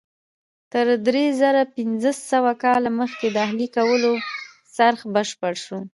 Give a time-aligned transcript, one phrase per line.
[0.71, 4.13] تر درې زره پنځه سوه کاله مخکې د اهلي کولو
[4.75, 5.79] څرخ بشپړ شو.